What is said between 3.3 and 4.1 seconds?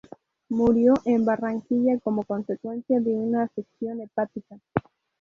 afección